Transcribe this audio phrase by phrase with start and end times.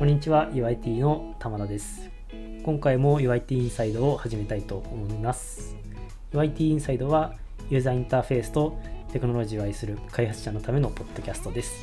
[0.00, 2.08] こんにちは UIT の玉田です。
[2.62, 5.76] 今回も UIT インサイドを始めたいと思います。
[6.32, 7.34] UIT インサイドは
[7.68, 8.80] ユーザーインターフェースと
[9.12, 11.74] テクノロジーを愛する開発者のためのポッドキャストです。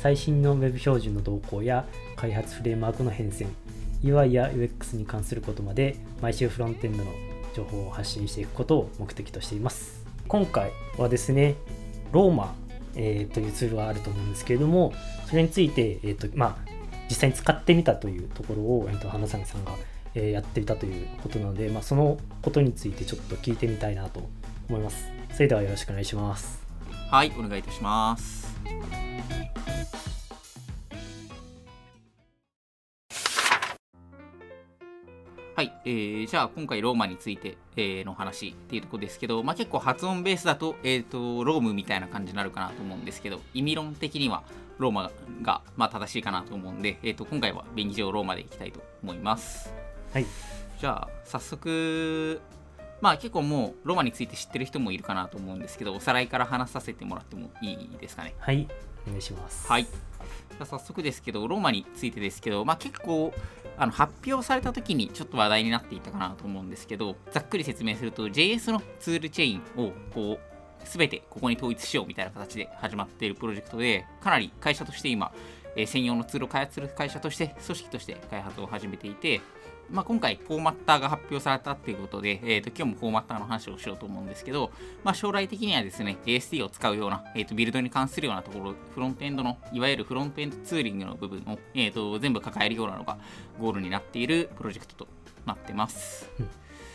[0.00, 3.48] 最新の Web 標準の動向や開発フレームワークの変遷
[4.04, 7.10] UI や UX に関することまで毎週フロントエンドの
[7.52, 10.06] 情報を発信していくことを目的としています。
[10.28, 11.56] 今回はですね
[12.12, 12.54] ローマ、
[12.94, 14.92] えー、というツールがあると思うんですけれども
[15.26, 16.73] それについて、えーとまあ、
[17.14, 19.70] 実際に使ってみたというところを、えー、と花咲さんが、
[20.16, 24.28] えー、やってみたということなので、まあ、そのことについてちょっと聞いてみたいなと
[24.68, 25.08] 思います。
[25.32, 26.60] それではよろしくお願いします。
[27.12, 28.52] はいお願いいたします。
[35.54, 44.42] はい、えー、じゃあ今回ローマについて、えー、の話っていうとこですけど、まあ、結構発音ベースだと,、えーと、ロームみたいな感じになるかなと思うんですけど意味論的には
[44.78, 45.10] ローマ
[45.42, 49.72] が、まあ、正しいかなと思うんで、えーと、今回は便宜上ローマでいきたいと思います。
[50.12, 50.26] はい。
[50.80, 52.40] じゃあ早速
[53.00, 58.34] まあ結構もうローマについて知ってる人もいるかなと思うんですけどおさらいから話させてもらってもいいですかね？
[58.38, 58.68] はい
[59.06, 59.66] お願いします。
[59.68, 59.86] はい。
[60.64, 63.34] 早速ですけどローマについてですけど、まあ、結構
[63.76, 70.53] あの発表された時にちょっと話題になっていたかなと思うんですけどざっくり説明すると JS のツールチェインをこう
[70.84, 75.32] 全てここに統一しようみたいな形で始まっているプロジェクトでかなり会社として今、
[75.76, 79.40] え専用のツールを開発する会社として組織として開発を始めていて
[79.90, 84.70] まあ、今回フォーマッターが発表されたっていうことで、えー、と今日もフォーマッターの話をしようと思うんですけど、
[85.02, 93.18] まあ、将来的にはですね AST を使うような、えー、とビルドに関するようなところフロントエンドのいわゆるフロントエンドツーリングの部分を、えー、と全部抱えるようなのが
[93.60, 95.08] ゴールになっているプロジェクトと
[95.46, 96.30] なってます。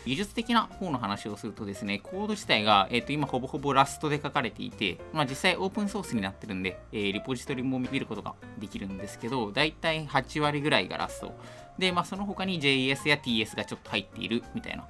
[0.06, 11.34] 技術的な方の話をするとですね、コード自体が、えー、と今ほぼほぼラストで書かれていて、まあ、実際オープンソースになってるんで、えー、リポジトリも見ることができるんですけど、だいたい8割ぐらいがラスト。
[11.78, 14.88] で、まあ、その他に JS や TS がちょっと入っているみたいなと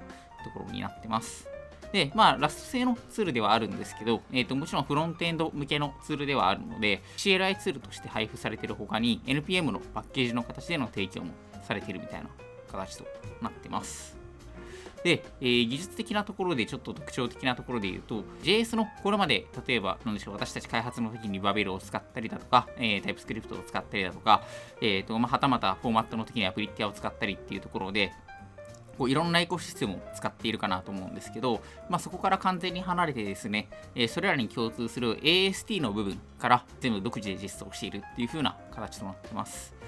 [0.53, 1.47] ころになってます。
[1.91, 11.31] で、まあ、ラスト製のツールではあるんですけど、えー、ともちろんフロントエンド向けのツールではあるので、CLI ツールとして配布されている他に、NPM のパッケージの形での提供も
[11.63, 12.29] されているみたいな
[12.71, 13.05] 形と
[13.41, 14.20] なってます。
[15.03, 24.43] で、えー、技術的なところでちょっと特徴的なところで言うと、JS のこれまで、例えば、なんでしょう、私たち開発の時にバベルを使ったりだとか、えー、タイプスクリプトを使ったりだとか、
[24.81, 28.13] えーとまあ、はたまたフォーマットの時にはプリティアを使ったりっていうところで、
[28.97, 39.80] こういろんなエコシステムを使っているかなと思うんですけど、まあ、そこから完全に離れてですね、えー、それらに共通する AST の部分から全部独自で実装しているっていう風な形となってます。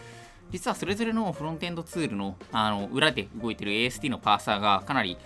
[0.53, 5.17] 実はそれぞれのフロントエンドツールのあの裏で動いている AST のパーサーがかなり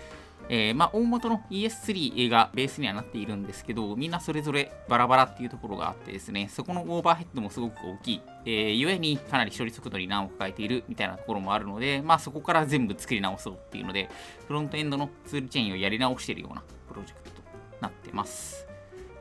[0.50, 14.10] えー、まあ、大元の ES3 がベースにはなっているんですけど、みんなそれぞれバラバラっていうところがあってですね、そこのオーバーヘッドもすごく大きい、えー、ゆえにかなり処理速度に難を抱えているみたいなところもあるので、まあ、そこから全部作り直そうっていうので、
[14.48, 17.42] フロントエンドのツールチェーンをやり直しているようなプロジェクトと
[17.82, 18.66] なってます。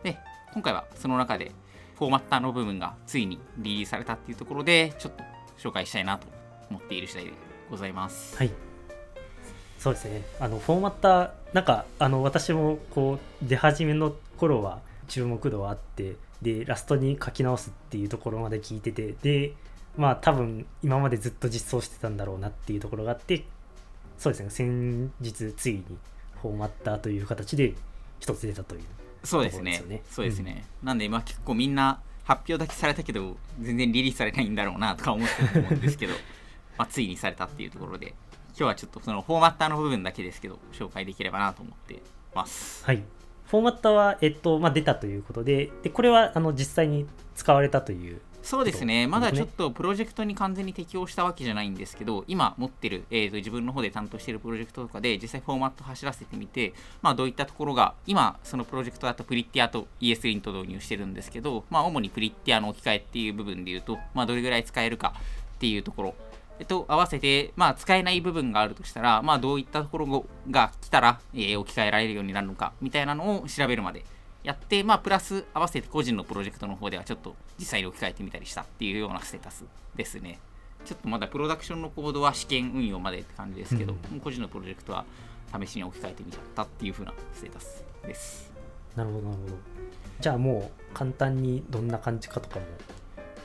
[0.04, 0.18] で、
[0.52, 1.50] 今回はその中で、
[1.98, 5.24] フォーマッターの部分がついにリリースされたっていうところで、ちょっと
[5.58, 6.26] 紹介したいなと
[6.70, 7.32] 思っている次第で
[7.70, 8.36] ございます。
[8.36, 8.50] はい。
[9.78, 10.22] そうですね。
[10.40, 19.52] あのフォーマッターなんかあの私もこう出始めの頃は注目度はあってでラストに書き直すっていうところまで聞いててで
[19.96, 23.44] まあ多分今までずっと実装してたんだろうなっていうところがあって
[24.18, 24.50] そうですね。
[24.50, 25.84] 先日ついに
[26.42, 27.74] フォーマッターという形で
[28.18, 28.82] 一つ出たという、
[29.24, 30.02] そうですね。
[30.10, 36.12] そうですね、うん、なんでまあ結構みんな発表だけされたけど全然リリースされないんだろうなとか思ってると思うんですけど
[36.76, 38.14] まあついにされたっていうところで
[38.58, 42.02] 今日はちょっとそのフォーマッターの部分だけですけど、紹介できればなと思って
[42.34, 42.82] ます。
[42.86, 43.02] はい。
[43.44, 48.22] フォーマッターは、えっと、まあ、出たということで、で、これは、あの、実際に使われたという。
[48.46, 65.14] そうですね、まだちょっとプロジェクトに完全に適用したわけじゃないんですけど、今持ってる、えーと、自分の方で担当しているプロジェクトとかで、実際フォーマット走らせてみて、まあ、どういったところが、今、そのプロジェクトだとプリッティアと ESLint 導入してるんですけど、まあ、主にプリッティアの置き換えっていう部分で言うと、まあ、どれぐらい使えるか
[65.56, 66.14] っていうところ。
[66.68, 74.04] と合わせて、まあ、使えない部分があるとしたら、まあ、どういったところが来たら、えー、置き換えられるようになるのかみたいなのを調べるまで
[74.46, 79.64] やって、まあ、プラス合わせて個人のプロジェクトの方ではちょっと実際に置き換えてみたりしたっていうようなステータス
[79.96, 80.38] ですね。
[80.84, 85.04] ちょっとまだプロダクションのコードは試験運用までって感じですけど、うん、個人のプロジェクトは
[85.60, 88.52] 試しに置き換えてみちゃったっていう風なステータスです。
[88.94, 89.54] なるほど、なるほど。
[90.20, 92.66] じゃあもう簡単にどんな感じかとかも。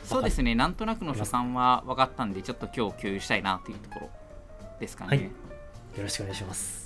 [0.03, 0.53] そうですね。
[0.53, 4.09] なんとなくの所感は分かったんでちょっと今日共有したいなというところ
[4.79, 5.29] ですかね、はい、よ
[6.03, 6.80] ろしくお願いします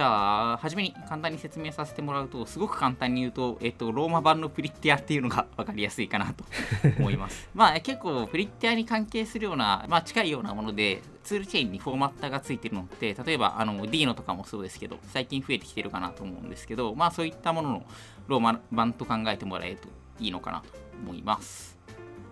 [0.00, 6.42] じじゃあ、初めに簡単に説明させてもらうと、すごく簡単に言うと、えっと、ローマ版のプリッティアっていうのが分かりやすいかなと
[6.98, 7.50] 思います。
[7.52, 17.84] まあ、結構、プリッティアに関係するような、まあ、近いようなもので、ツールチェーンにフォーマッターがついてるのって、例えば、あの、Dino とかもそうですけど、最近増えてきてるかなと思うんですけど、まあ、そういったものの
[18.26, 19.88] ローマ版と考えてもらえると
[20.18, 21.78] いいのかなと思います。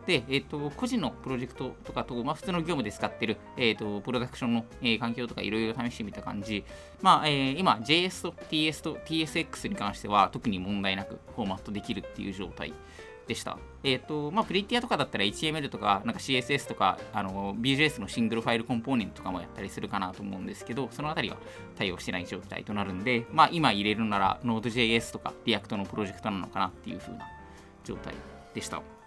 [0.08, 6.64] で、えっと個人のプロジェクトとかと、まあ、普通の業務で使ってる、えっとプロダクションの、えー環境とかいろいろ試してみた感じ、
[7.02, 12.72] まあえー今 JS と TS と TSX に関しては特に問題なくフォーマットできるっていう状態
[13.26, 13.58] でした。
[13.84, 21.36] えっ、と、まあ、プリティアとかだったら HTML とか、なんか CSS とか、あの、BJS のシングルファイルコンポーネントとかもやったりするかなと思うんですけど、そのあたりは
[21.76, 27.26] 対応してない状態となるんで、まあ、今入れるなら Node.js とか React のプロジェクトなのかなっていう風な
[27.84, 28.14] 状態
[28.54, 28.97] でした。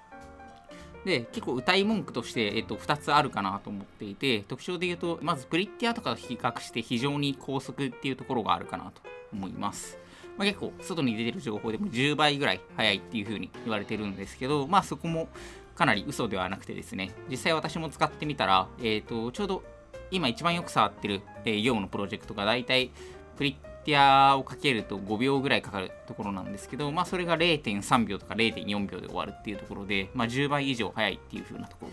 [1.05, 9.01] で、結構歌い文句として、えっと、2つあるかなと思っていて、特徴で言うと、まずプリッティアとかと比較して非常に高速っていうところがあるかなと
[9.33, 9.97] 思います。
[10.37, 15.27] まあ、結構、外に出てる情報でも10倍ぐらい速いっていう風に言われてるんですけど、まあそこも
[15.75, 19.63] かなり嘘ではなくてですね、実際私も使ってみたら、えっ、と、ちょうど
[20.11, 22.91] 今一番よく触ってる、えー業務のプロジェクトが大体
[23.37, 31.91] プリッティアをかけると5秒ぐらいかかるところなんですけど、まあそれが0.3秒とか0.4秒で終わるっていうところで、まあ10倍以上速いっていう風なところ。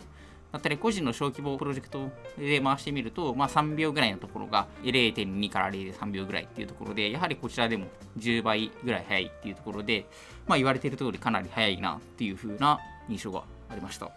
[0.50, 2.08] だったり個人の小規模プロジェクト
[2.38, 7.86] で回してみると、まあ、3秒ぐらいのところが0.2から0.3秒ぐらいっていうところで、やはりこちらでも
[8.18, 10.06] 10倍ぐらい速いっていうところで、
[10.46, 12.80] まあ、言われている通りかなり速いなっていう風な
[13.10, 14.10] 印象がありました。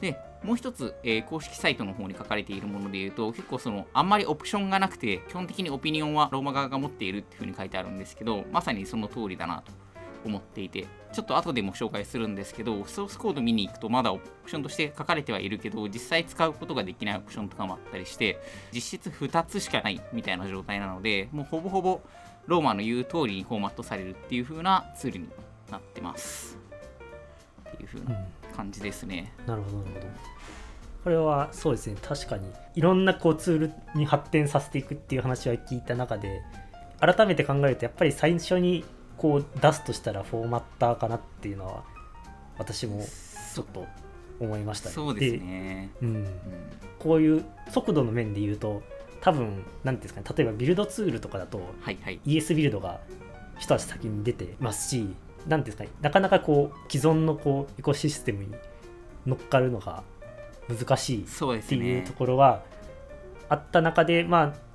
[0.00, 9.72] で、もう一つ、えー公式サイトの方に書かれているもので言うと、結構その、あんまりオプションがなくて、基本的にオピニオンはローマ側が持っているっていう風に書いてあるんですけど、まさにその通りだなと
[10.24, 18.38] 思っていて、ちょっと後でも紹介するんですけど、ソースコード見に行くと、まだオプションとして書かれてはいるけど、実際使うことができないオプションとかもあったりして、
[18.72, 22.00] 実質2つしかないみたいな状態なので、もうほぼほぼ
[22.46, 25.28] ローマの言う通りにフォーマットされるっていう風なツールに
[25.70, 26.58] なってます。
[27.68, 29.32] っていう風うな感じですね。
[29.46, 30.06] なるほどなるほど
[31.04, 36.42] これはそうですね確かにいろんなこうツールに発展させていくっていう話は聞いた中で
[37.00, 38.84] 改めて考えるとやっぱり最初に
[39.16, 41.84] こう出すとしたらフォーマッターかなっていうのは
[42.58, 43.00] 私も
[43.54, 43.86] ちょっと
[44.40, 44.94] 思いましたね。
[44.94, 45.90] そうですね。
[46.02, 46.26] うん、うん
[46.98, 48.82] こういう速度の面で言うと
[49.20, 52.20] 多分何ていうんですかね例えばビルドツールとかだとはいはい。
[52.26, 53.00] ES ビルドが
[53.60, 55.14] 一足先に出てますし
[55.46, 58.54] 何ですかねなかなかこう既存のこうエコシステムに
[59.26, 60.02] 乗っかるのが
[60.68, 61.78] 難しいそうですね。
[61.78, 62.12] っていうと。
[62.12, 62.62] ころは
[63.48, 64.68] あった中でまあ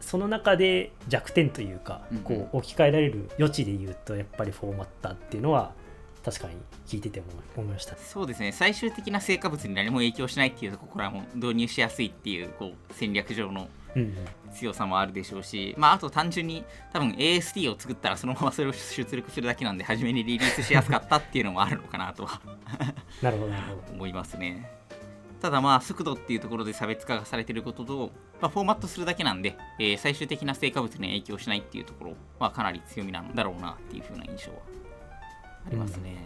[0.00, 2.22] その中で弱点というか、うんうん。
[2.22, 5.72] こう置き換えられる余地で言うとやっぱりフォーマッターっていうのは
[6.24, 6.54] 確かに
[6.86, 7.26] 聞いてても
[7.56, 7.96] 思いました。
[7.96, 8.52] そうですね。
[8.52, 13.68] 最終的な成果物に何も影響しないっていうところはもう導入しやすいっていうこう戦略上の
[14.52, 22.40] 強さもあるでしょうし、まあ、あと単純に多分 AST を作ったらそのままそれを出力するだけなんで初めにリリースしやすかったっていうのもあるのかなとは
[23.22, 23.92] なるほどなるほど。
[23.94, 24.70] 思いますね。
[25.40, 28.10] ただまあ速度っていうところで差別化がされていることと、
[28.40, 34.58] まあ、フォーマットするだけなんで、えー最終的な成果物に影響しないっていうところはかなり強みなんだろうなっていう風な印象は
[35.66, 36.16] ありますね、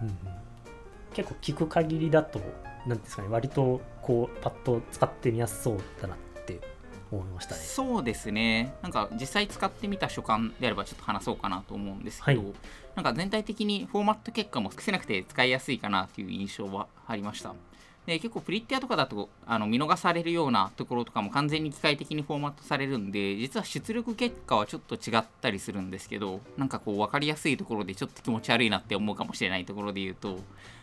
[0.00, 0.08] うん。
[0.08, 0.44] うん
[1.14, 2.40] 結構聞く限りだと
[2.86, 6.60] 何ですかね割とこうパッと使ってみやすそうだなって
[7.10, 7.60] 思いましたね。
[7.60, 8.74] そうですね。
[8.82, 12.52] なんか実際使ってみた所感であればちょっと話そうかなと思うんですけど、はい。
[12.96, 17.54] なんか全体的にフォーマット結果も少なくて使いやすいかなという印象はありました。
[18.06, 30.38] で結構プリッティアとかだとあの見逃されるようなところとかも完全に機械的にフォーマットされるんで実は出力結果はちょっと違ったりするんですけどなんかこう分かりやすいところでちょっと気持ち悪いなって思うかもしれないところで言うと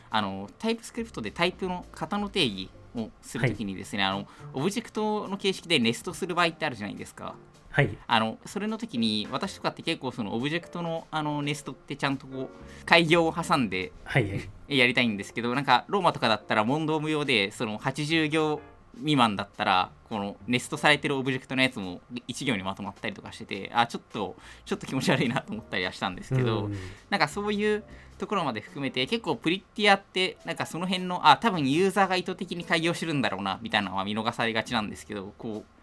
[0.10, 7.36] あの TypeScript でタイプの型の定義をするときにですね、あのオブジェクトの形式でネストする場合ってあるじゃないですか。
[7.71, 7.98] はい。
[8.05, 14.77] あのそれの時に私とかって結構そのオブジェクトのあのネストってちゃんとこう改行を挟んではいはい。
[14.77, 18.60] やりたいんですけどなんか Rome とかだったら問答無用でその80行
[18.98, 26.75] 未満だったらこのネストされてるオブジェクトのやつも1行にまとまったりとかしててあちょっとちょっと気持ち悪いなと思ったりはしたんですけど、うん。
[27.10, 27.83] なんかそういう
[28.17, 35.81] ところまで含めて結構プリッティアってなんかその辺のあ多分ユーザーが意図的に開業してるんだろうなみたいなのは見逃されがちなんですけどこう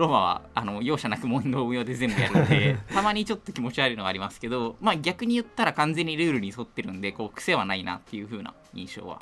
[0.00, 9.20] ローマはあの容赦なく問答無用で全部やるので たまにちょっと気持ち悪いのはありますけどまあ逆に言ったら完全にルールに沿ってるんでこう癖はないなっていう風な印象は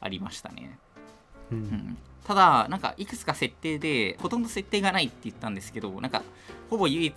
[0.00, 0.78] ありましたね。
[1.50, 1.58] うん。
[1.58, 6.22] うんただ、なんかいくつか設定で、ほとんど設定がないって言ったんですけど、なんか
[6.70, 7.14] ほぼ唯一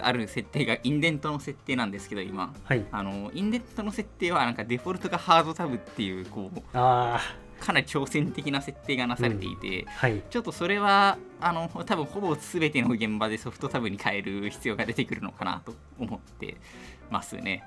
[0.00, 2.52] ある設定がインデントの設定なんですけど、今。
[2.64, 7.20] はいあのインデントの設定はなんかデフォルトがハードタブっていうこうあ
[7.60, 16.56] かなり挑戦的な設定がなされていて、はいちょっとそれはあの多分ほぼ全ての現場でソフトタブに変える必要が出てくるのかなと思って
[17.10, 17.64] ますね。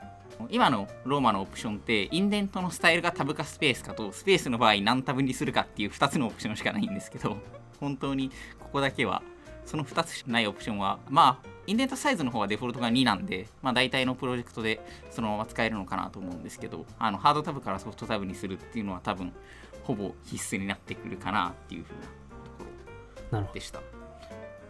[0.50, 7.38] 今のローマのオプションってインデントのスタイルがタブかスペースかとスペースの場合何タブにするかっていう2つのオプションしかないんですけど
[7.80, 9.22] 本当にここだけは
[9.66, 19.32] その2つしかないオプションはまあインデントサイズの方はデフォルトが2なんで、まあ、大体のプロジェクトでそのまま使えるのかなと思うんですけどあのハードタブからソフトタブにするっていうのは多分
[19.84, 22.66] ほぼ必須になってくるかなっていう風なとこ
[23.32, 24.01] ろなるほでした。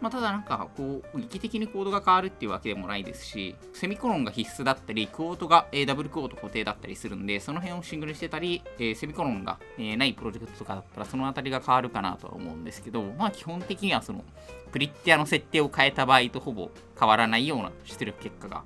[0.02, 14.24] まあ、ただなんかこう劇的にコードが変わるっていうわけでもないですしセミコロンが必須だったりクオートが、えーダブルクオート固定だったりするんでその辺をシングルしてたり、えーセミコロンが、えーないプロジェクトとかだったらそのあたりが変わるかなとは思うんですけどまあ基本的にはその
[14.72, 18.64] プリッティアの設定を変えた場合とほぼ変わらないような出力結果が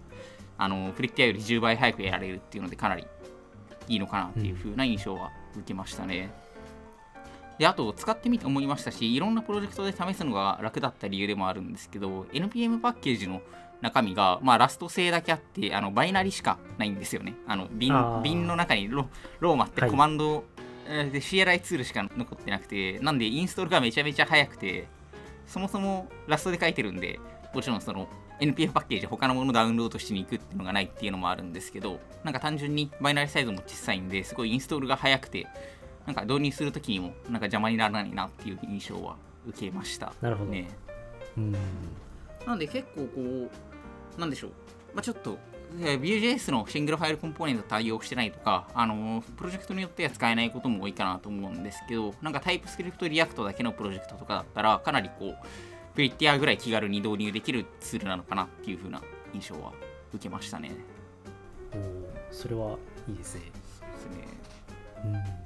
[0.56, 3.06] あのプリッティアより10倍早くやられるっていうのでかなり
[3.88, 6.45] いいのかなっていう風な印象は受けましたね。
[7.58, 13.40] であと使ってみて思いましたしいろんなプロジェクトで試すのが楽だった理由でもあるんですけど NPM パッケージの
[13.80, 17.34] 中身が、まあ、ラスト製だけあってあのバイナリしかないんですよね。
[17.46, 19.06] あの瓶の中にロ
[19.38, 19.90] ローマってはい。
[19.90, 20.44] コマンド、
[20.88, 24.88] えーで CLI ツールしか残ってなくてなんでインストールがめちゃめちゃ早くて
[25.46, 27.20] そもそも Rust で書いてるんで
[27.52, 28.08] もちろんその
[28.40, 35.46] NPM パッケージ他のものをダウンロードしに行くっていうのがないっていうのもあるんですけどなんか単純にバイナリサイズも小さいんですごいインストールが早くて
[36.06, 40.12] なんか導入するときにもなんか邪魔にならないなっていう印象は受けました。
[40.20, 40.50] なるほど。
[40.50, 40.68] ね。
[41.36, 41.56] うん。
[42.46, 43.50] なんで結構こ
[44.16, 44.50] うなんでしょう。
[44.94, 45.38] まあちょっと
[45.80, 55.46] えー Vue.js のシングルファイルコンポーネント対応してないとか、あのープロジェクトによっては使えないことも多いかなと思うんですけど、なんか TypeScript React だけのプロジェクトとかだったら、かなりこう、
[55.94, 59.02] プリッティアぐらい気軽に導入できるツールなのかなっていう風な
[59.34, 59.72] 印象は
[60.14, 60.70] 受けましたね。
[61.72, 61.80] おー
[62.30, 62.76] それは
[63.08, 63.42] いいですね。
[63.80, 64.28] そうですね。
[65.04, 65.45] うん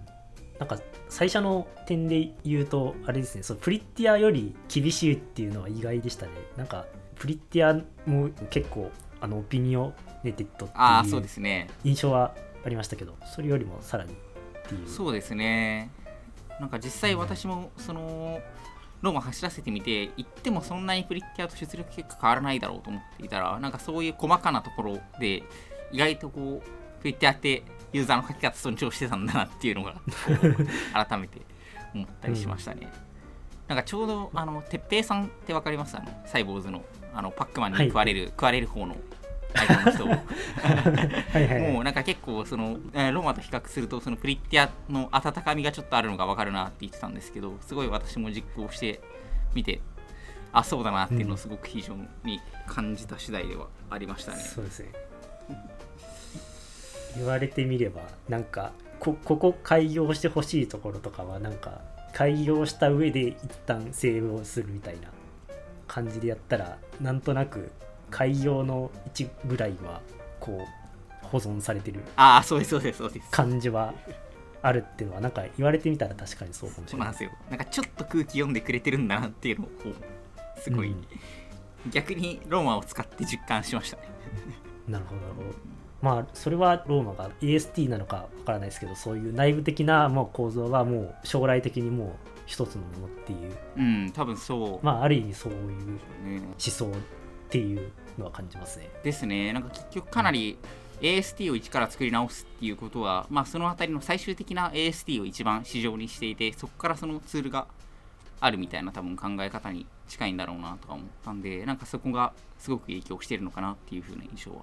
[0.61, 6.85] なんか最初の点で言うとあれですねそのプリッティアより厳しいっていうのは意外でしたねなんか
[7.17, 8.91] プリッティアも結構
[9.21, 11.69] あのオピニオネテッドってああ、そういうですね。
[11.85, 14.17] 印象はありましたけどそれよりもさらにっ
[14.69, 15.91] ていうそうですね。
[16.59, 18.41] なんか実際私もその
[19.01, 25.43] ローマ走らせてみて行ってもそんなにプリッティアと出力結果変わらないだろうと思っていたらなんかそういう細かなところで
[25.91, 29.95] 意外とこうプリッティアってユーザーの書き方尊重してたんだなっていうのが
[31.07, 31.41] 改めて
[31.95, 32.89] 思ったりしましたね。
[33.69, 35.97] なんかちょうどあの鉄平さんってわかります？
[35.97, 38.97] あのサイボーズのあのパックマンに食われる、食われる方の
[39.55, 40.07] 相手の人。
[40.11, 41.73] はいはいはい。
[41.73, 49.01] もうなんか結構その、えーローマと比較するとそのプリッティアの温かみがちょっとあるのが分かるなって言ってたんですけどすごい私も実行して
[49.55, 49.81] みて
[50.53, 51.95] あそうだなっていうのをすごく非常
[52.25, 54.39] に感じた次第ではありましたね。
[54.39, 54.93] そうですね
[57.17, 61.81] 言われてみればなんかこここ開業してほしいところとかはなんか
[62.13, 63.37] 開業した上で一
[63.67, 65.09] 旦セーブをするみたいな
[65.87, 67.71] 感じでやったらなんとなく
[68.11, 70.01] 開業の1ぐらいは
[70.39, 70.67] こ
[71.25, 73.31] う保存されてるああそうですそうですそうです。
[73.31, 73.95] 感じは
[74.63, 77.51] あるっていうのはなんか言われてみたら確かにそうかもしれなんいそうなですよ。
[77.51, 79.69] なんかちょっと空気読んでくれてるんだなっていうのを
[80.61, 81.07] すごい、うん
[81.91, 84.03] 逆にローマを使って実感しましたね。
[84.87, 85.49] なるほどなるほど
[86.03, 92.11] まあそれはローマが EST なのかわからないですけどそういう内部的なもう構造はもう将来的にもう
[92.47, 93.57] 一つのものっていう。
[93.77, 95.61] うん多分そう、まあある意味そういう
[96.25, 96.41] ね。
[96.43, 96.91] 思想っ
[97.49, 98.91] ていうのは感じますね。
[99.05, 99.53] ですね。
[99.53, 100.59] なんか結局かなり
[101.01, 107.67] AST を一から作り直すっていうことは、まあ、そのあたりの最終的な AST を一番市場にしていてそこからそのツールが
[108.41, 114.63] あるみたいな多分考え方に近いんだろうなとか思ったんでなんかそこがすごく影響してるのかなっていう風な印象は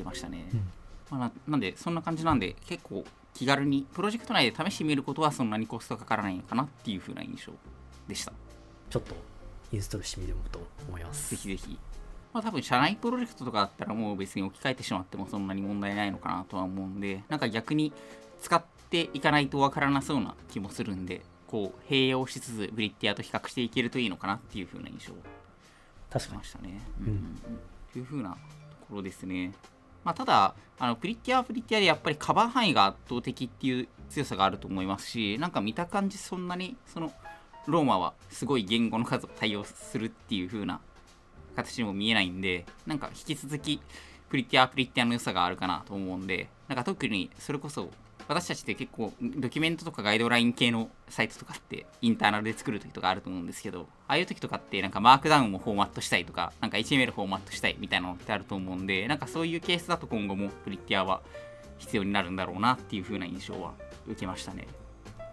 [0.00, 0.70] 受けましたね、うん。
[1.10, 3.04] まあ、ななんでそんな感じなんで結構
[3.34, 7.52] 気軽にプロジェクト内で試してみることはそんなにコストかからないのかなっていう風な印象
[8.08, 8.32] でした。
[8.88, 9.14] ちょっと
[9.72, 11.30] インストールしてみようと思います。
[11.30, 11.78] ぜひぜひ。
[12.32, 17.92] まあ多分社内プロジェクトとかだったらもう別に置き換えてしまってもそんなに問題ないのかなとは思うんで、なんか逆に
[18.40, 25.12] 使っていかないとわからなそうな気もするんで、こう併用しつつブリッティアと比較していけるといいのかなっていう風な印象。
[25.12, 25.16] を
[26.10, 26.44] 確かに。
[26.44, 26.80] しましたね。
[27.00, 27.06] うん。
[27.06, 27.40] うん。
[27.92, 28.36] という風なと
[28.88, 29.52] ころですね。
[30.04, 37.12] まあ、ただあの、プリティアはプリティアでやっぱりカバー範囲が圧倒的っていう強さがあると思いますし、なんか見た感じそんなにその
[37.66, 40.80] Romeはすごい言語の数を対応するっていう風な
[41.54, 43.80] 形にも見えないんで、なんか引き続き
[44.30, 47.90] Prettier Prettier の良さがあるかなと思うんで、なんか特にそれこそ
[48.28, 61.22] 私たちって結構ドキュメントとかガイドライン系のサイトとかってインターナルで作る時とかあると思うんですけど、ああいう時とかってなんか Markdown をフォーマットしたいとか、なんか HTML フォーマットしたいみたいなのってあると思うんで、なんかそういうケースだと今後も Prettierは
[61.78, 63.72] 必要になるんだろうなっていう風な印象は
[64.06, 64.66] 受けましたね。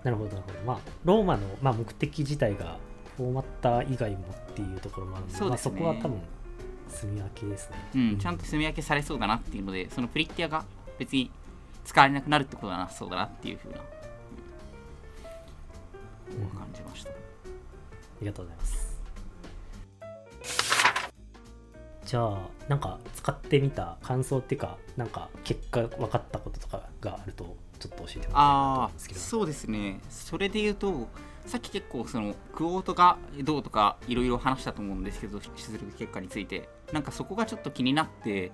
[0.04, 0.60] なるほどなるほど。
[0.66, 2.78] まあローマの、まあ、目的自体が
[3.18, 5.82] フォーマッター以外もっていうところもあるのでそうですね。
[5.82, 6.22] まあ、そこは多分
[6.90, 7.78] 住み分けですね。
[7.96, 10.64] うん、ちゃんと住み分けされそうだなっていうのでそのプリティアが
[10.98, 11.32] 別に
[11.88, 13.82] 使われなくなるってことはなそうだなっていうふうな、う
[16.46, 16.50] ん。
[16.60, 17.10] 感じました。
[17.10, 17.14] あ
[18.20, 19.00] りがとうございます。
[22.06, 29.22] じゃあなんか使ってみた感想っていうかなんか結果分かったこととかがあるとちょっと教えてもらいたいんですけど。
[29.22, 30.00] そうですね。
[30.10, 31.08] それで言うと
[31.46, 36.68] さっき結構そのクオートがどうとかいろいろ話したと思うんですけど出力結果について。
[36.94, 38.54] なんかそこがちょっと気になって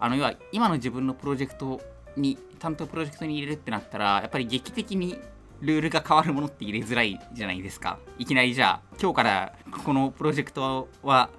[0.00, 1.80] あの要は今の自分のプロジェクト
[2.18, 5.18] に担当プロジェクトに入れるってなったらやっぱり劇的に
[5.60, 7.98] ルールが変わるものって入れづらいじゃないですか。
[8.18, 9.52] いきなりじゃあ今日から
[9.84, 11.30] このプロジェクトは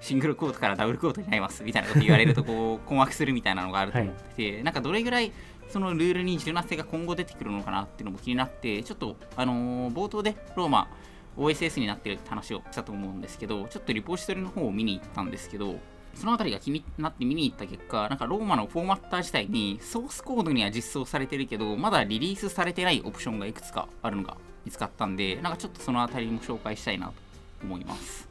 [0.00, 5.32] シングルコートからダブルコートになりますみたいなこと言われるとこう 困惑するみたいなのがあると思ってて、なんかどれぐらい
[5.68, 10.88] そのルールに柔軟性が今後出てくるのかなっていうのも気になってちょっとあのー冒頭でローマ
[11.36, 15.76] OSS になってるって話をしたと思うんですけどちょっとリポジトリの方を見に行ったんですけど
[16.18, 27.14] そのあたりが気になって見に行った結果なんかローマのフォーマッター自体にソースコードには実装されてるけどまだリリースされてないオプションがいくつかあるのが見つかったんでなんかちょっとそのあたりも紹介したいなと
[27.62, 28.28] 思います。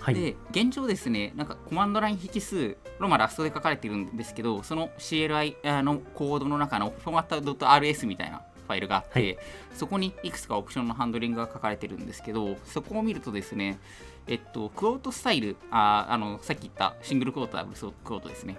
[0.00, 0.14] はい。
[0.14, 9.38] で現状ですねなんかコマンドライン引数ローマラストで書かれてるんですけどその CLI あのコードの中のフォーマッター .rs みたいなファイルがあって、はい。
[9.74, 13.78] そこにいくつかオプションのハンドリングが書かれてるんですけどそこを見るとですね
[14.26, 18.56] えっとクオートスタイルああのさっき言ったシングルクオートダブルクオートですね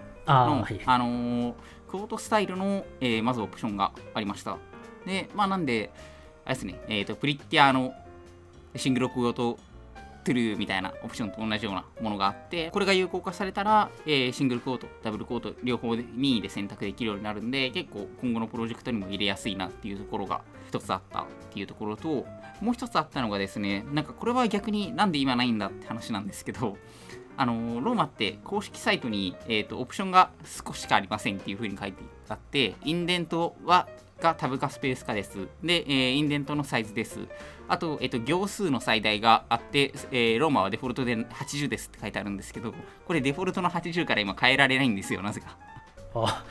[0.47, 1.53] のはいあのー
[1.87, 4.57] クオートスタイルの、えーまずオプションがありました。
[5.05, 5.89] で、まあなんで、
[6.45, 7.93] あれですね、えっ、と、プリッティアの
[8.75, 9.57] シングルクオート
[10.25, 22.25] トゥルーみたいなオプションと同じようなものがあって、これが有効化されたら、えーシングルクオート、ダブルクオート、両方で任意で選択できるようになるんで、結構今後のプロジェクトにも入れやすいなっていうところが一つあったっていうところと、
[22.61, 26.77] もう一つあったのがですね、なんかこれは逆になんで今ないんだって話なんですけど、
[27.37, 33.87] あのローマって公式サイトに、えーとオプションが少ししかありませんっていう風に書いてあって、インデントは
[34.19, 35.47] がタブかスペースかです。
[35.63, 37.19] で、えーインデントのサイズです。
[37.67, 42.73] あと、えっと行数の最大があって、えーローマはデフォルトで80ですって書いてあるんですけど、
[43.05, 45.57] これデフォルトの80から今変えられないんですよ、なぜか。
[46.15, 46.43] あ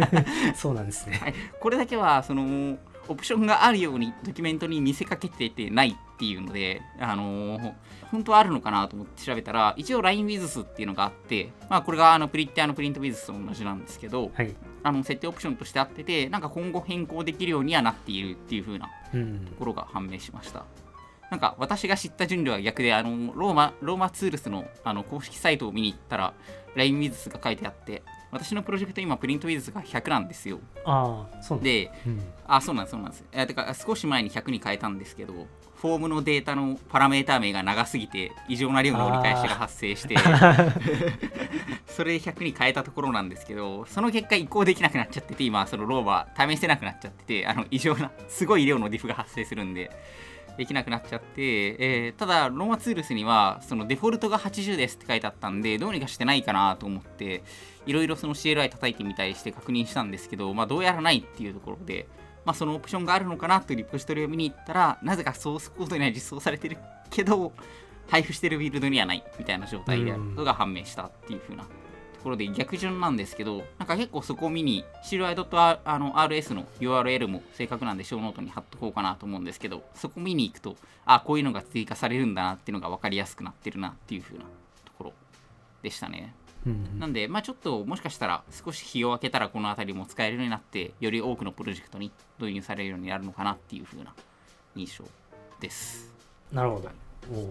[0.54, 2.76] そうなんですねはい、これだけはその
[3.08, 7.72] オプションがあるようにドキュメントに見せかけててないっていうので、あのー
[8.14, 20.64] 本当はあるのかなと思って調べたら一応 LINEWITHS っていうのがあって、まあ、これがあのプリッティアのプリント WITHS と同じなんですけどはいあの設定オプションとしてあっててなんか今後変更できるようにはなっているっていう風なうんところが判明しました。
[21.30, 26.34] なんか私が知った順序は逆であのローマローマツールスのあの公式サイトを見に行ったら
[26.76, 28.02] LINEWITHS が書いてあって
[28.34, 30.60] 私のプロジェクト今プリント WITHS が100なんですよ。
[30.84, 33.24] ああそうなんでうんあ、そうなんです、そうなんです。
[33.32, 35.32] えてか、少し前に100に変えたんですけど、
[35.76, 40.16] フォームのデータのパラメータ名が長すぎて、異常な量の折り返しが発生して、
[41.86, 49.90] それで100に変えたところなんですけど、その結果移行できなくなっちゃってて、今、そのローバー試せなくなっちゃってて、あの異常な、すごい量のディフが発生するんで、
[50.56, 57.42] できなくなっちゃって、えーただ、ローマツールスには、そのデフォルトが80ですって書いてあったんで、どうにかしてないかなと思って、
[57.86, 62.06] いろいろその CLI 叩いてみたりして確認したんですけど、まあ、どうやらないっていうところで、
[62.44, 66.76] まあ、そのオプションがあるのかなというリポジトリを見に行ったら、なぜかソースコードには実装されてる
[67.10, 67.52] けど、
[68.08, 71.66] 配布してるビルドにはないみたいな状態であることが判明したっていう風な
[72.24, 84.44] ころで逆順なんですけど、なんか結構そこを見に、CLI.rs の URL も正確なんで、ショーノートに貼っとこうかなと思うんですけど、そこ見に行くと、あ、こういうのが追加されるんだなっていうのが分かりやすくなってるなっていう風な
[84.84, 85.12] ところ
[85.82, 86.34] でしたね。
[86.66, 94.14] うんなんで、まあちょっともしかしたら少し日を空けたらこの辺りも使えるようになって、より多くのプロジェクトに導入されるようになるのかなっていう風な
[94.74, 95.04] 印象
[95.60, 96.12] です。
[96.50, 96.90] なるほど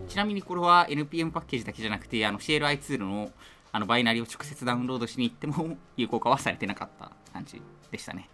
[0.07, 3.31] ちなみにこれは NPM パッケージだけじゃなくて、あの CLI ツールの
[3.73, 7.59] あのバイナリを直接ダウンロードしに行っても有効化はされてなかった感じ
[7.91, 8.29] でしたね。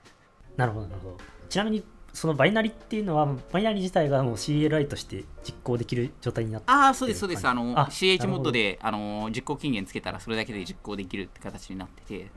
[0.57, 7.47] なるほどなるほどちなみにそのバイナリっていうのはバイナリ自体がもう CLI として実行できる状態になってああ、そうです、そうです。
[7.47, 12.31] あのあ CH なるほどモッドであの実行期限つけたらそれだけで実行できるって形になってて、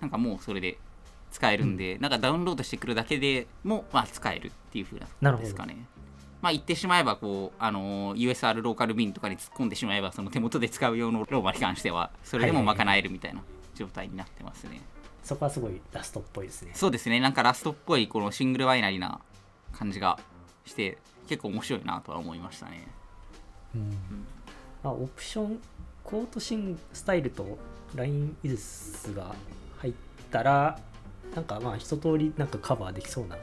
[0.00, 0.78] なんかもうそれで
[1.30, 5.86] 使えるんで、なんかダウンロードしてくるだけでも、まあ、使えるっていう風ななるほどですかね。
[6.42, 13.42] まあ言ってしまえばこう、あの USR ローカル便とかに突っ込んでしまえばその手元で使う用のローマに関してはそれでも賄えるみたいな
[13.74, 14.80] 状態になってますね。
[15.22, 16.72] そこはすごいラストっぽいですね。
[16.74, 19.20] そうですね、なんかラストっぽいこのシングルバイナリーな
[19.72, 20.18] 感じが
[20.64, 20.98] して
[21.28, 22.88] 結構面白いなとは思いましたね。
[23.74, 23.90] うん。
[24.82, 25.60] まあ、オプション
[26.02, 27.58] コートシンスタイルと
[27.94, 29.34] LINE イズスが
[29.78, 29.92] 入っ
[30.30, 30.78] たら
[31.34, 33.36] なんかまあ一通りなんかカバーできそうな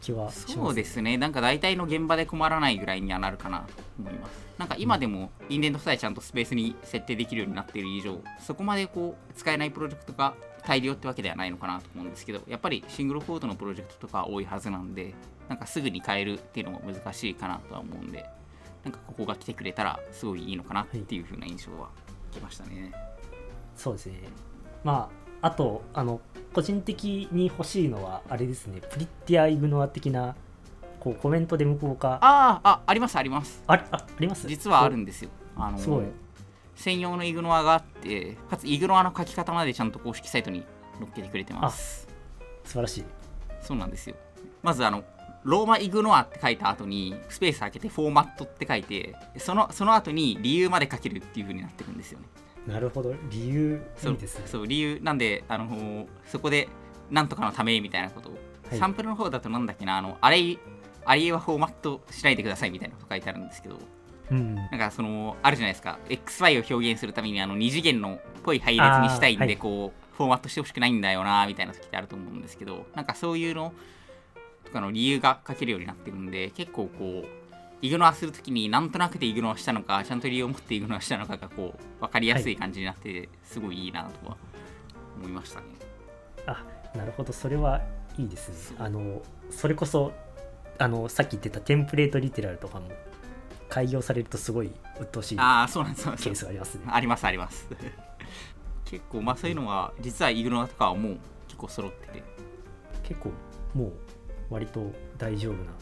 [0.00, 0.52] 気はします。
[0.52, 1.16] そうですね。
[1.16, 4.50] なんか大体の現場で困らないぐらいにはなるかなと思います。
[4.60, 10.34] なんか今でもインデントさえちゃんとスペースに設定できるようになっている以上そこまでこう使えないプロジェクトが
[10.66, 15.14] 大量ってわけではないのかなと思うんですけどやっぱりシングルフォートのプロジェクトとか多いはずなんで
[15.48, 18.26] なんかすぐに変えるっていうのも難しいかなとは思うんで
[18.84, 21.88] なんかここが来てくれたらすごいいいのかなっていう風な印象は
[22.32, 22.92] 受けましたね、
[23.74, 24.20] そうですね。
[24.84, 26.20] まああとあの
[26.52, 28.80] 個人的に欲しいのはあれですね。
[28.90, 30.34] プリッティアイグノア的な
[30.98, 33.62] こうコメントで無効化あーあありますあります。
[33.66, 34.48] あれああります？
[34.48, 35.30] 実はあるんですよ。
[35.56, 36.04] あのすごい。
[36.74, 40.64] 専用のイグノアがあってかつイグノアの書き方までちゃんと公式サイトに
[40.98, 42.08] 載っけてくれてます。
[42.64, 43.04] 素晴らしい。
[43.60, 44.16] そうなんですよ。
[44.62, 45.04] まずあの
[45.44, 52.26] ローマイグノアって書いた後にスペース開けてフォーマットって書いてそのその後に理由まで書けるっていう風になってるんですよね
[52.66, 53.14] なるほど。
[53.30, 56.68] 理由そいうそう理由なんであのーそこで
[57.10, 58.30] なんとかのためみたいなこと。
[58.30, 58.32] を、
[58.68, 58.78] はい。
[58.78, 60.58] サンプルの方だとなんだっけなあのあれ
[61.04, 63.78] あれはフォーマットしないでくださいみたいなこと書いてあるんですけど。
[64.30, 65.98] うんなんかそのあるじゃないですか。
[66.08, 69.56] XY を表現するためにあの二次元のっぽい配列にしたいんで、あーはい。
[69.56, 72.86] こうフォーマットしてほしくないんだよなみたいな時ってあると思うんですけど。
[72.94, 73.72] なんかそういうの
[74.64, 77.39] とかの理由が書けるようになってるんで結構こう
[77.82, 84.36] イグノアするときになんとなくでイグノアしたのかちゃんと理由を持ってイグノアしたのかがこう分かりやすい感じになって、すごいいいなとは
[85.18, 85.66] 思いましたね。
[86.46, 86.64] あ
[86.96, 87.80] なるほどそれは
[88.18, 88.70] いいです。
[88.72, 90.12] ねあのそれこそ
[90.78, 92.88] あのさっき言ってたテンプレートリテラルとかも
[93.68, 96.82] 開業されるとすごい鬱陶しいああそうなんですそうなんケースがありますね。
[96.88, 97.68] ありますあります。
[98.84, 102.22] 結構まあそういうのは実はイグノアとかはもう結構揃ってて。
[103.02, 103.32] 結構
[103.74, 103.92] もう
[104.50, 105.72] 割と大丈夫な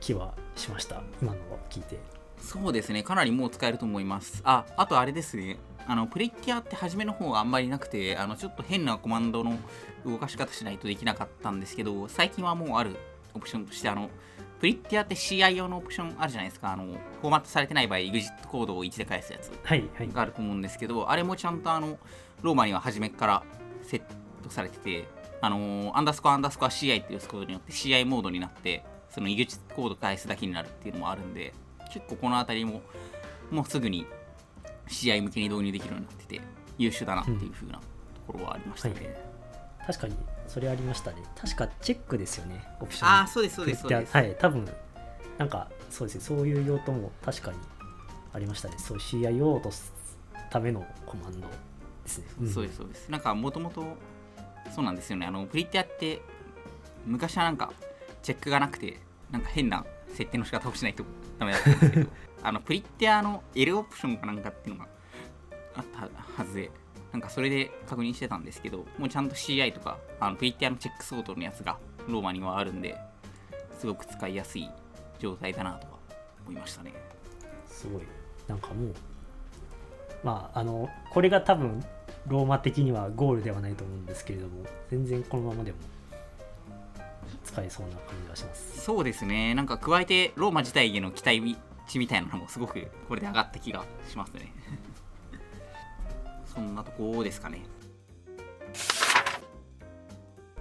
[0.00, 1.02] 気はしました。
[1.20, 1.98] 今のを聞いて。
[2.38, 3.02] そうですね。
[3.02, 4.40] かなりもう使えると思います。
[4.44, 5.58] ああとあれですね。
[5.86, 9.58] あのプリティアって初めの方はあんまりなくてあのちょっと変なコマンドの
[10.06, 12.96] 動かし方しないとできなかったんですけど最近はもうある
[13.34, 14.08] オプションとしてあの
[14.60, 16.72] プリティアって CI 用のオプションあるじゃないですか。
[16.72, 19.50] あのフォーマットされてない場合 EXIT コードを1で返すやつ。
[19.64, 20.08] はいはい。
[20.12, 21.98] があると思うんですけどあれもちゃんとあの
[22.42, 23.42] ローマには初めから
[23.82, 24.02] セッ
[24.42, 25.08] トされてて
[25.40, 31.52] あのアンダースコアアンダースコア CI っていうコードによって CI モードになってその EXIT コード返すだけになるっていうのもあるんで
[31.92, 32.82] 結構この辺りも
[33.50, 34.06] もうすぐに
[34.88, 36.40] CI 向けに導入できるようになってて
[36.78, 37.80] 優秀だなっていう風なと
[38.26, 39.06] ころはありましたね、はい。
[39.86, 40.16] 確かに
[40.48, 41.22] それありましたね。
[41.36, 43.08] 確かチェックですよねオプション。
[43.08, 44.16] ああそうですそうですそうです。
[44.16, 44.66] はい多分
[45.38, 47.58] なんかそうですねそういう用途も確かに
[48.32, 48.74] ありましたね。
[48.78, 49.92] そう CI を落とす
[50.50, 51.54] ためのコマンドで
[52.06, 52.48] すね、ん。
[52.48, 53.10] そうですそうです。
[53.10, 53.84] なんかもともと
[54.74, 55.26] そうなんですよね。
[55.26, 56.22] あのプリティアって
[57.06, 57.72] 昔はなんか
[58.22, 58.98] チェックがなくて
[59.30, 61.04] なんか変な設定の仕方をしないと
[61.38, 62.10] ダメだったんですけど
[62.42, 64.88] あのプリティアの L オプションかなんかっていうのが
[65.74, 66.70] あったはずで
[67.12, 72.98] なんかそれで確認してたんですけどもうちゃんと CI とかあのプリティアのチェック相当のやつがローマにはあるんで
[73.78, 74.68] すごく使いやすい
[75.18, 75.98] 状態だなとは
[76.46, 76.92] 思いましたね。
[77.66, 78.02] すごい。
[78.48, 78.94] なんかもう
[80.24, 81.84] まああのこれが多分
[82.26, 85.78] ローマ的にはゴールではないと思うんですけれども全然このままでも
[87.52, 88.80] 使えそうな感じがします。
[88.80, 89.54] そうですね。
[89.54, 94.52] なんか加えてローマ自体への期待値みたいなのもすごくこれで上がった気がしますね。
[96.46, 97.62] そんなとこですかね。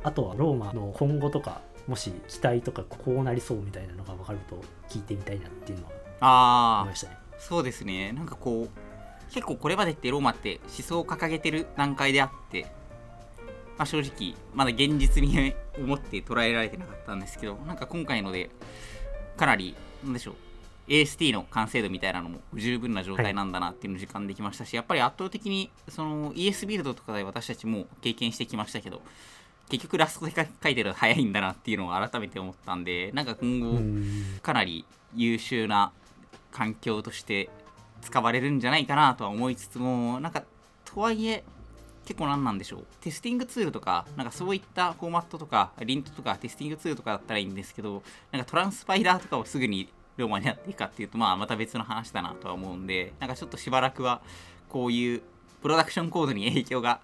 [0.03, 7.17] あとはローマの今後とかもし期待とかこうなりそうみたいなのが分かると聞いてみたいなっていうのはああ思いましたね。
[7.37, 8.11] そうですね。
[8.11, 12.63] なんかこう結構これまでってローマって思想を掲げてる段階であって、
[13.77, 18.49] まあ、正直まだ現実に思って捉えられてなかったんですけどなんか今回ので
[19.37, 20.35] かなりなんでしょう
[20.87, 29.01] AST の完成度みたいなのも十分な状態なんだなっていうのを実感できましたし、やっぱり圧倒的にその ES ビルドとかで私たちも経験してきましたけど
[29.69, 34.39] 結局ラストで書いてるの早いんだなっていうのを改めて思ったんでなんか今後、うん。
[34.41, 35.93] かなり優秀な
[36.51, 37.49] 環境として
[38.01, 40.43] 使われるんじゃないかなとは思いつつもなんか
[40.83, 41.43] とはいえ
[42.05, 42.85] 結構何なんでしょう。
[43.01, 54.21] テスティングツールとかなんかそういったフォーマットとかリントとかテスティングツールとかだったらいいんですけどなんかトランスパイラーとかをすぐにローマにやっていくかっていうとまあまた別の話だなとは思うんでなんかちょっとしばらくは
[54.69, 55.21] こういう
[55.61, 57.01] プロダクションコードに影響が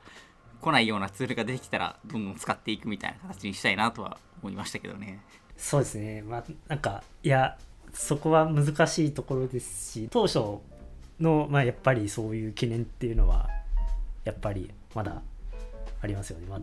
[0.62, 5.22] 来ないようなツールが出てきたらどんどん使っていくみたいな形にしたいなとは思いましたけどね。
[5.56, 6.24] そうですね。
[6.24, 7.58] まあなんかいや
[7.94, 10.60] そこは難しいところですし当初
[11.20, 13.50] の、まあ、やっぱりそういう懸念っていうのは
[14.24, 15.22] やっぱりまだ
[16.02, 16.60] ありますよね、まあ、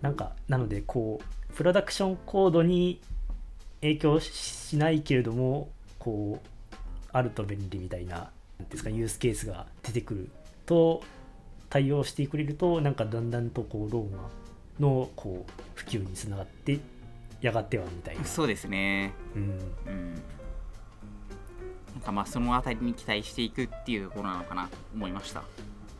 [0.00, 3.00] なんかなのでこうプロダクションコードに
[3.80, 6.76] 影響しないけれどもこう
[7.10, 10.30] あると便利みたいななんていうんですかユースケースが出てくる
[10.66, 11.02] と
[11.68, 14.30] 対応してくれるとなんかだんだんとこうローマ
[14.78, 16.80] のこう普及につながってい
[17.40, 18.24] やがてはみたいな。
[18.24, 19.12] そうですね。
[19.34, 19.42] うん。
[19.42, 20.14] うん。
[20.14, 25.42] なんかまあそのあたりに期待していくっていうところなのかなと思いました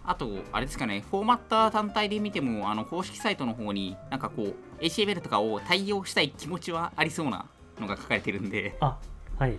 [0.07, 7.47] あとあれですかねフォーマッター単体で見てもあの公式サイトの方になんかこう HTML とかを対応したい気持ちはありそうな
[7.81, 8.77] のが書かれてるんで。
[8.81, 8.97] あ
[9.39, 9.59] はい。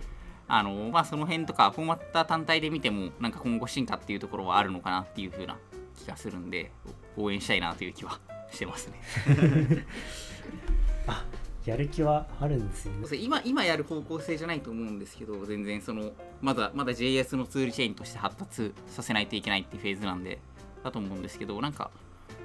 [0.50, 5.58] あのまあその辺とかフォーマッター単体で見てもなんか今後進化っていうところはあるのかなっていう風な
[5.94, 6.72] 気がするんで
[7.18, 8.18] 応援したいなという気は
[8.50, 8.98] してますね。
[11.06, 11.22] あ
[11.68, 12.92] やる気はあるんですよ。
[12.92, 20.38] ね今今やる方向性じゃないと思うんですけど全然そのまだまだ JS のツールチェーンとして発達させないといけないっていうフェーズなんで
[20.82, 21.90] だと思うんですけどなんか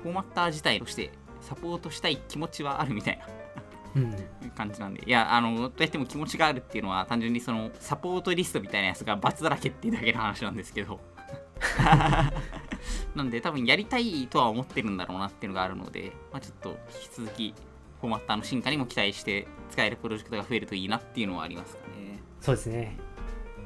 [0.01, 1.09] フォーマッター自体として
[1.39, 3.25] サポートしたい気持ちはあるみたいな。
[3.95, 4.15] うん。
[4.55, 5.03] 感じなんで。
[5.05, 10.99] いやあのどうやっても気持ちがあるっていうのは単純にそのサポートリストみたいなやつが×だらけっていうだけの話なんですけど。
[13.15, 17.53] なんで多分やりたいとは思ってるんだろうなっていうのがあるので、まあ、ちょっと引き続き
[18.03, 22.19] フォーマッターの進化にも期待して使えるプロジェクトが増えるといいなっていうのはありますかね。
[22.41, 22.97] そうですね。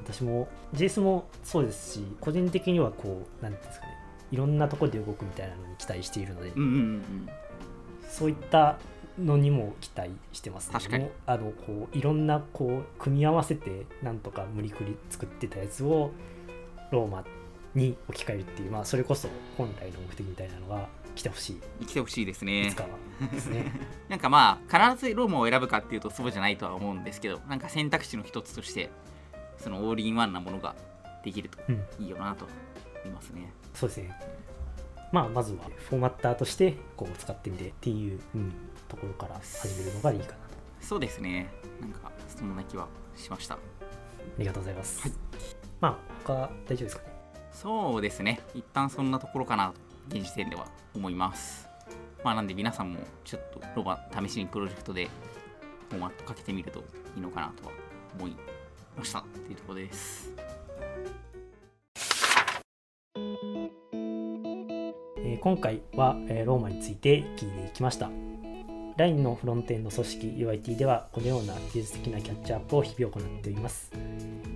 [0.04, 3.93] 私も JS もそうですし個人的にはこう何ていうんですかね。
[4.32, 7.30] いろんなところで動くみたいなのに期待しているので、うんうんうん
[8.08, 8.78] そういった
[9.19, 11.08] のにも期待してます、確かに。
[11.26, 16.12] あのこういろんなこう組み合わせてなんとか無理くり作ってたやつを
[16.91, 17.26] ローマ
[17.76, 22.89] に置き換えるっていう、まあ、それこそ本来の目的みたいなのが来てほしい生きてほしいですいねつかは
[23.32, 23.71] ですね。
[24.08, 28.91] なんかまあ必ずローマを選ぶかっていうとそうじゃないとは思うんですけどなんか選択肢の一つとして
[29.58, 30.75] そのオールインワンなものが
[31.23, 32.45] できるとうん、いいよなと
[33.03, 34.17] 思いますねそうですね。
[35.12, 38.53] まあ、まずはフォーマッターとしてこう使ってみてっていう、うん、
[38.88, 40.38] ところから始めるのがいいかなと。
[40.82, 41.49] そうですね
[41.82, 43.58] なんかそんな気はしましたあ
[44.38, 45.12] りがとうございます。
[45.80, 47.10] まあ、他大丈夫ですかね？
[47.51, 51.67] そうですね一旦そんなところかなと現時点では思います
[52.24, 55.10] まあなんで皆さんもちょっとロバ試しにプロジェクトで
[55.89, 56.84] フォーマットかけてみると
[57.15, 57.72] いいのかなとは
[58.17, 58.36] 思い
[58.98, 60.38] ましたっていうところです
[65.39, 68.10] 今回は、ローマについて聞いていきました。
[68.98, 73.91] LINE のフロントエンド組織 UIT ではこのような技術的なキャッチアップを日々行っております。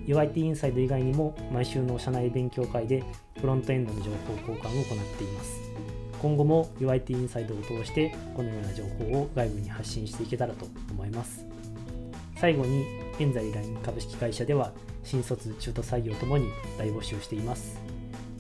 [0.08, 3.04] UIT インサイド以外にも毎週の社内勉強会で
[3.41, 5.60] フロントエンドの情報交換を行っています。
[6.21, 11.45] 今後も UIT インサイドを通してこのような情報を外部に発信していけたらと思います。
[12.38, 12.86] 最後に
[13.19, 14.71] 現在 LINE 株式会社では
[15.04, 17.80] 新卒中途採用ともに大募集しています。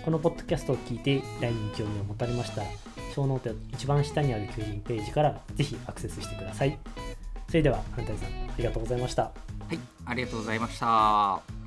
[0.05, 2.67] このポッドキャストを聞いて LINE に興味を持たれましたら、
[3.15, 6.77] 小ノート一番下にある求人ページからぜひアクセスしてください。
[7.47, 9.23] それでは、反対さん、ありがとうございました。
[9.23, 9.29] は
[9.75, 11.60] いありがとうございました